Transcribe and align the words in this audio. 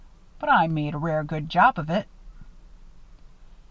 "But 0.39 0.49
I 0.49 0.65
made 0.65 0.95
a 0.95 0.97
rare 0.97 1.23
good 1.23 1.47
job 1.47 1.77
of 1.77 1.87
it." 1.91 2.07